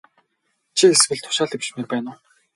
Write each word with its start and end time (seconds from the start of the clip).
Чи 0.77 0.85
эсвэл 0.93 1.19
тушаал 1.23 1.49
дэвшмээр 1.51 1.87
байна 1.91 2.09
уу? 2.11 2.19